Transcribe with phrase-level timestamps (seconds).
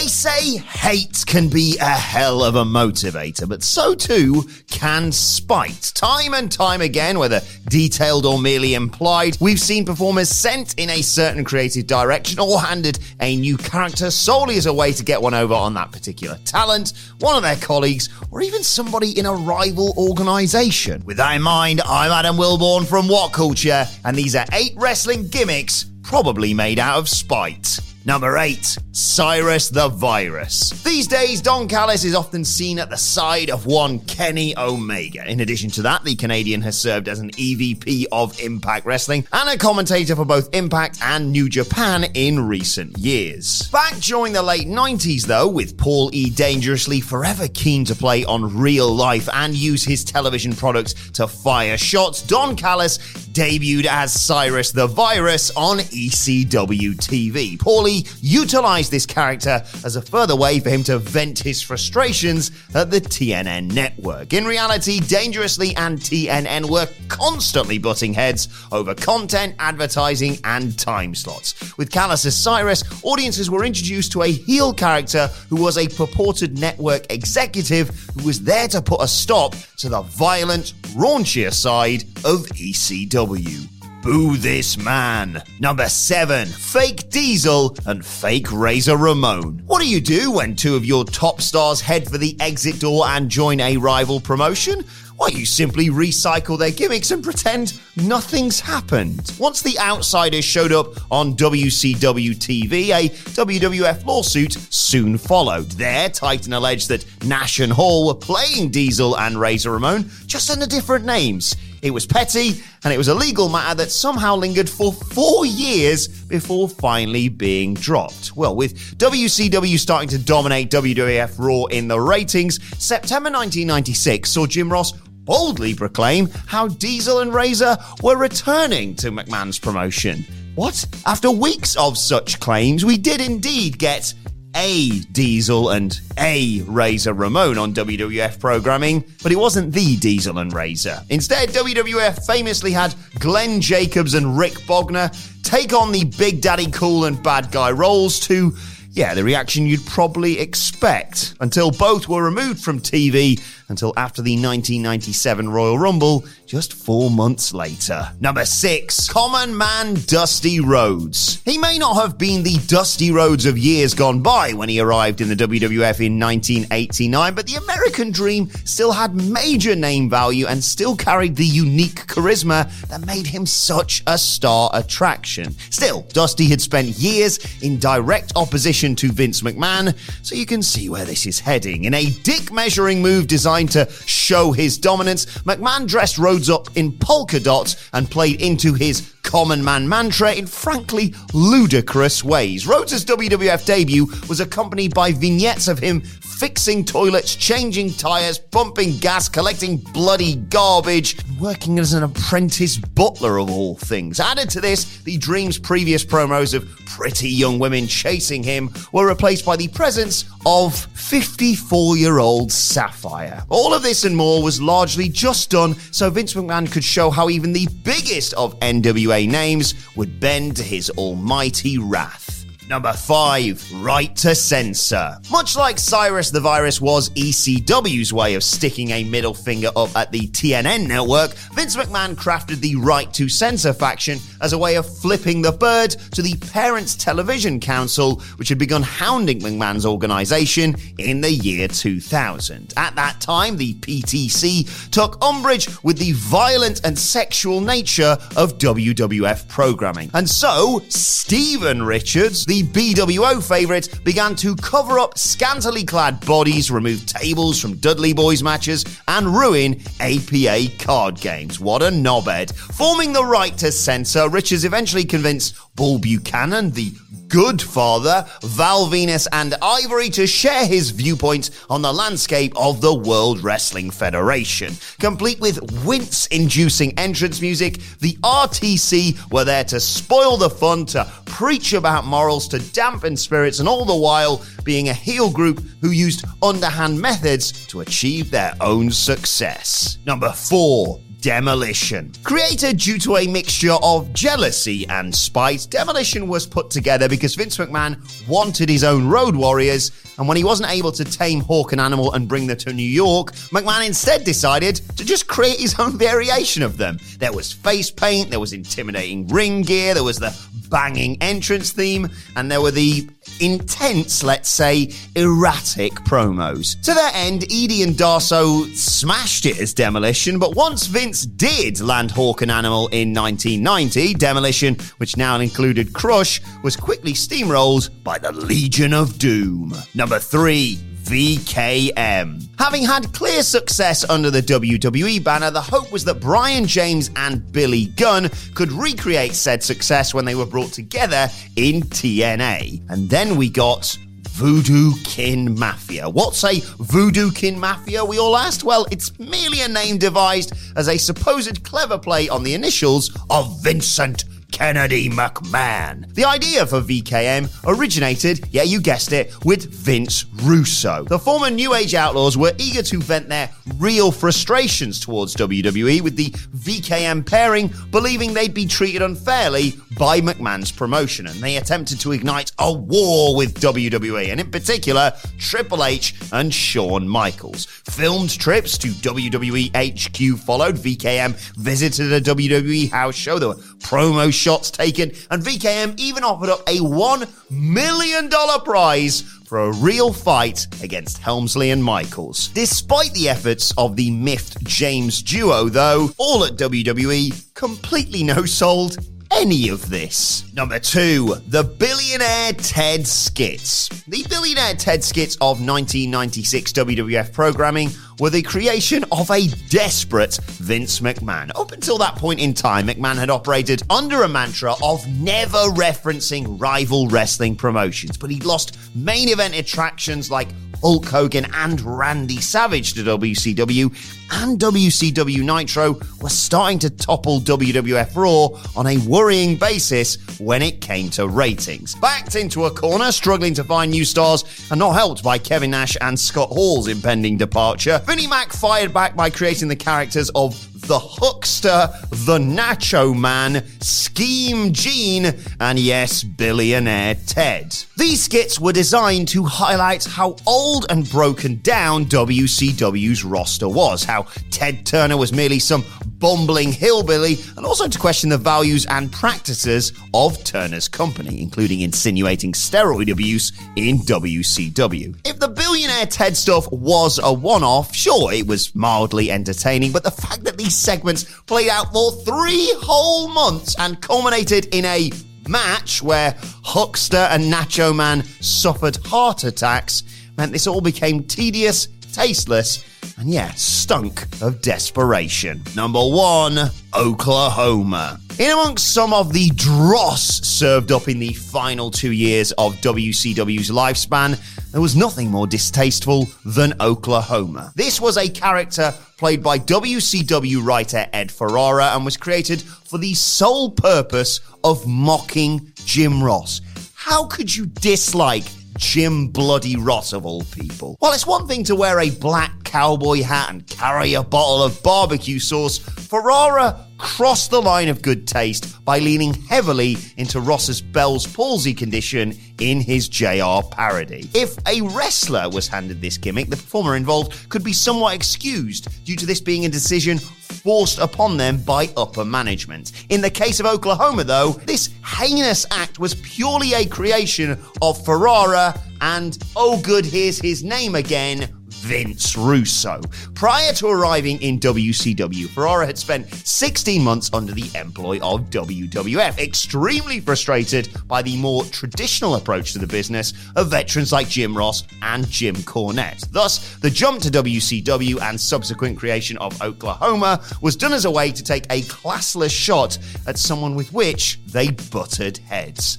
[0.00, 5.92] They say hate can be a hell of a motivator, but so too can spite.
[5.94, 11.02] Time and time again, whether detailed or merely implied, we've seen performers sent in a
[11.02, 15.34] certain creative direction or handed a new character solely as a way to get one
[15.34, 19.92] over on that particular talent, one of their colleagues, or even somebody in a rival
[19.98, 21.04] organization.
[21.04, 25.28] With that in mind, I'm Adam Wilborn from What Culture, and these are eight wrestling
[25.28, 27.80] gimmicks probably made out of spite.
[28.06, 28.78] Number 8.
[28.92, 30.70] Cyrus the Virus.
[30.82, 35.24] These days, Don Callis is often seen at the side of one Kenny Omega.
[35.30, 39.48] In addition to that, the Canadian has served as an EVP of Impact Wrestling and
[39.48, 43.68] a commentator for both Impact and New Japan in recent years.
[43.70, 46.28] Back during the late 90s, though, with Paul E.
[46.28, 51.78] Dangerously forever keen to play on real life and use his television products to fire
[51.78, 52.98] shots, Don Callis
[53.30, 57.56] debuted as Cyrus the Virus on ECW TV.
[57.56, 62.90] Paulie utilized this character as a further way for him to vent his frustrations at
[62.90, 64.32] the TNN network.
[64.32, 71.76] In reality, Dangerously and TNN were constantly butting heads over content, advertising, and time slots.
[71.76, 76.58] With Callis as Cyrus, audiences were introduced to a heel character who was a purported
[76.58, 82.46] network executive who was there to put a stop to the violent, raunchier side of
[82.54, 83.79] ECW.
[84.02, 85.42] Boo this man.
[85.58, 89.62] Number seven, fake Diesel and fake Razor Ramon.
[89.66, 93.06] What do you do when two of your top stars head for the exit door
[93.08, 94.86] and join a rival promotion?
[95.16, 99.34] Why, you simply recycle their gimmicks and pretend nothing's happened.
[99.38, 105.72] Once the outsiders showed up on WCW TV, a WWF lawsuit soon followed.
[105.72, 110.64] There, Titan alleged that Nash and Hall were playing Diesel and Razor Ramon just under
[110.64, 111.54] different names.
[111.82, 116.08] It was petty, and it was a legal matter that somehow lingered for four years
[116.08, 118.36] before finally being dropped.
[118.36, 124.70] Well, with WCW starting to dominate WWF Raw in the ratings, September 1996 saw Jim
[124.70, 130.24] Ross boldly proclaim how Diesel and Razor were returning to McMahon's promotion.
[130.56, 130.84] What?
[131.06, 134.12] After weeks of such claims, we did indeed get
[134.54, 140.52] a Diesel and a Razor Ramon on WWF programming, but it wasn't the Diesel and
[140.52, 141.02] Razor.
[141.08, 145.10] Instead, WWF famously had Glenn Jacobs and Rick Bognar
[145.42, 148.52] take on the Big Daddy Cool and Bad Guy roles to,
[148.92, 154.32] yeah, the reaction you'd probably expect, until both were removed from TV until after the
[154.32, 158.10] 1997 Royal Rumble, just four months later.
[158.18, 161.40] Number six, Common Man Dusty Rhodes.
[161.44, 165.20] He may not have been the Dusty Rhodes of years gone by when he arrived
[165.20, 170.64] in the WWF in 1989, but the American Dream still had major name value and
[170.64, 175.54] still carried the unique charisma that made him such a star attraction.
[175.70, 180.88] Still, Dusty had spent years in direct opposition to Vince McMahon, so you can see
[180.88, 181.84] where this is heading.
[181.84, 186.92] In a dick measuring move designed to show his dominance, McMahon dressed Rhodes up in
[186.92, 192.66] polka dots and played into his common man mantra in frankly ludicrous ways.
[192.66, 199.28] Rhodes' WWF debut was accompanied by vignettes of him fixing toilets, changing tyres, pumping gas,
[199.28, 204.20] collecting bloody garbage, working as an apprentice butler of all things.
[204.20, 209.46] Added to this, the Dream's previous promos of pretty young women chasing him were replaced
[209.46, 213.42] by the presence of 54 year old Sapphire.
[213.48, 217.30] All of this and more was largely just done so Vince McMahon could show how
[217.30, 222.29] even the biggest of NWA names would bend to his almighty wrath.
[222.70, 223.82] Number 5.
[223.82, 225.18] Right to Censor.
[225.28, 230.12] Much like Cyrus the Virus was ECW's way of sticking a middle finger up at
[230.12, 234.86] the TNN network, Vince McMahon crafted the Right to Censor faction as a way of
[235.00, 241.22] flipping the bird to the Parents Television Council, which had begun hounding McMahon's organization in
[241.22, 242.72] the year 2000.
[242.76, 249.48] At that time, the PTC took umbrage with the violent and sexual nature of WWF
[249.48, 250.08] programming.
[250.14, 257.06] And so, Steven Richards, the BWO favorite, began to cover up scantily clad bodies, remove
[257.06, 261.60] tables from Dudley Boys matches, and ruin APA card games.
[261.60, 262.54] What a knobhead.
[262.54, 266.92] Forming the right to censor, Richards eventually convinced Bull Buchanan, the
[267.30, 273.44] Goodfather, Val Venis, and Ivory to share his viewpoints on the landscape of the World
[273.44, 274.74] Wrestling Federation.
[274.98, 281.08] Complete with wince inducing entrance music, the RTC were there to spoil the fun, to
[281.24, 285.90] preach about morals, to dampen spirits, and all the while being a heel group who
[285.90, 289.98] used underhand methods to achieve their own success.
[290.04, 291.00] Number 4.
[291.20, 292.12] Demolition.
[292.24, 297.58] Created due to a mixture of jealousy and spite, Demolition was put together because Vince
[297.58, 301.80] McMahon wanted his own Road Warriors, and when he wasn't able to tame Hawk and
[301.80, 305.98] Animal and bring them to New York, McMahon instead decided to just create his own
[305.98, 306.98] variation of them.
[307.18, 310.36] There was face paint, there was intimidating ring gear, there was the
[310.70, 313.08] banging entrance theme, and there were the
[313.40, 316.80] intense, let's say, erratic promos.
[316.82, 322.10] To that end, Eadie and Darsow smashed it as Demolition, but once Vince did land
[322.10, 328.32] Hawk and Animal in 1990, Demolition, which now included Crush, was quickly steamrolled by the
[328.32, 329.74] Legion of Doom.
[329.94, 330.78] Number 3.
[331.10, 332.48] VKM.
[332.58, 337.50] Having had clear success under the WWE banner, the hope was that Brian James and
[337.50, 342.88] Billy Gunn could recreate said success when they were brought together in TNA.
[342.90, 343.98] And then we got
[344.40, 346.08] Voodoo Kin Mafia.
[346.08, 348.64] What's a Voodoo Kin Mafia, we all asked?
[348.64, 353.62] Well, it's merely a name devised as a supposed clever play on the initials of
[353.62, 354.24] Vincent
[354.60, 356.12] Kennedy McMahon.
[356.12, 361.04] The idea for VKM originated, yeah, you guessed it, with Vince Russo.
[361.04, 363.48] The former New Age Outlaws were eager to vent their
[363.78, 370.70] real frustrations towards WWE with the VKM pairing, believing they'd be treated unfairly by McMahon's
[370.70, 376.14] promotion, and they attempted to ignite a war with WWE, and in particular, Triple H
[376.32, 377.64] and Shawn Michaels.
[377.64, 380.76] Filmed trips to WWE HQ followed.
[380.76, 383.38] VKM visited a WWE house show.
[383.38, 388.28] There were promo shots taken, and VKM even offered up a $1 million
[388.64, 392.48] prize for a real fight against Helmsley and Michaels.
[392.48, 398.98] Despite the efforts of the miffed James duo, though, all at WWE completely no sold
[399.32, 400.44] any of this.
[400.54, 403.88] Number two, the billionaire Ted skits.
[404.08, 411.00] The billionaire Ted skits of 1996 WWF programming were the creation of a desperate Vince
[411.00, 411.50] McMahon.
[411.56, 416.60] Up until that point in time, McMahon had operated under a mantra of never referencing
[416.60, 420.48] rival wrestling promotions, but he'd lost main event attractions like
[420.80, 423.92] Hulk Hogan and Randy Savage to WCW,
[424.32, 430.80] and WCW Nitro were starting to topple WWF Raw on a worrying basis when it
[430.80, 431.94] came to ratings.
[431.96, 435.96] Backed into a corner, struggling to find new stars, and not helped by Kevin Nash
[436.00, 440.98] and Scott Hall's impending departure, Vinnie Mac fired back by creating the characters of the
[440.98, 447.76] Huckster, the Nacho Man, Scheme Gene, and yes, Billionaire Ted.
[447.96, 454.26] These skits were designed to highlight how old and broken down WCW's roster was, how
[454.50, 455.84] Ted Turner was merely some
[456.18, 462.52] bumbling hillbilly, and also to question the values and practices of Turner's company, including insinuating
[462.52, 465.16] steroid abuse in WCW.
[465.26, 470.04] If the billionaire Ted stuff was a one off, sure, it was mildly entertaining, but
[470.04, 475.10] the fact that these segments played out for three whole months and culminated in a
[475.48, 480.04] match where Huckster and Nacho Man suffered heart attacks
[480.36, 482.84] meant this all became tedious, tasteless,
[483.18, 485.62] and yeah, stunk of desperation.
[485.76, 486.58] Number one,
[486.94, 488.18] Oklahoma.
[488.40, 493.70] In amongst some of the dross served up in the final two years of WCW's
[493.70, 494.40] lifespan,
[494.72, 497.70] there was nothing more distasteful than Oklahoma.
[497.76, 503.12] This was a character played by WCW writer Ed Ferrara and was created for the
[503.12, 506.62] sole purpose of mocking Jim Ross.
[506.94, 508.46] How could you dislike
[508.78, 510.96] Jim Bloody Ross of all people.
[511.00, 514.82] While it's one thing to wear a black cowboy hat and carry a bottle of
[514.82, 521.26] barbecue sauce, Ferrara crossed the line of good taste by leaning heavily into Ross's Bell's
[521.26, 524.28] palsy condition in his JR parody.
[524.34, 529.16] If a wrestler was handed this gimmick, the performer involved could be somewhat excused due
[529.16, 532.92] to this being a decision forced upon them by upper management.
[533.08, 538.78] In the case of Oklahoma, though, this heinous act was purely a creation of Ferrara
[539.00, 541.48] and, oh good, here's his name again,
[541.80, 543.00] Vince Russo.
[543.34, 549.38] Prior to arriving in WCW, Ferrara had spent 16 months under the employ of WWF,
[549.38, 554.84] extremely frustrated by the more traditional approach to the business of veterans like Jim Ross
[555.02, 556.30] and Jim Cornette.
[556.30, 561.32] Thus, the jump to WCW and subsequent creation of Oklahoma was done as a way
[561.32, 565.98] to take a classless shot at someone with which they butted heads.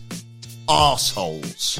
[0.67, 1.79] Arseholes.